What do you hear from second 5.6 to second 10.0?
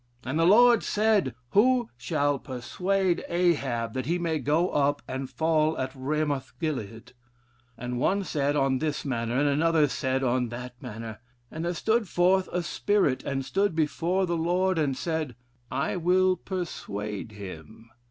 at Ramoth Gilead? and one said on this manner, and another